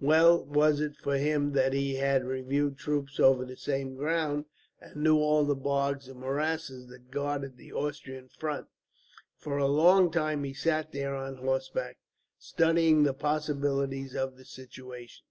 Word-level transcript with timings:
Well 0.00 0.42
was 0.46 0.80
it 0.80 0.96
for 0.96 1.18
him 1.18 1.52
that 1.52 1.74
he 1.74 1.96
had 1.96 2.24
reviewed 2.24 2.78
troops 2.78 3.20
over 3.20 3.44
the 3.44 3.58
same 3.58 3.94
ground, 3.94 4.46
and 4.80 4.96
knew 5.02 5.18
all 5.18 5.44
the 5.44 5.54
bogs 5.54 6.08
and 6.08 6.18
morasses 6.18 6.86
that 6.88 7.10
guarded 7.10 7.58
the 7.58 7.74
Austrian 7.74 8.30
front. 8.30 8.68
For 9.36 9.58
a 9.58 9.66
long 9.68 10.10
time 10.10 10.44
he 10.44 10.54
sat 10.54 10.92
there 10.92 11.14
on 11.14 11.36
horseback, 11.36 11.98
studying 12.38 13.02
the 13.02 13.12
possibilities 13.12 14.16
of 14.16 14.38
the 14.38 14.46
situation. 14.46 15.26